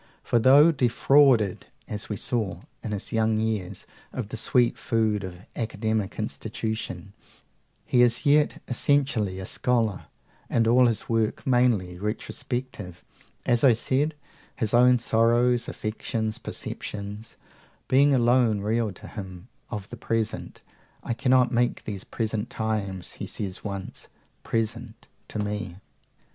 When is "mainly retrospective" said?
11.45-13.03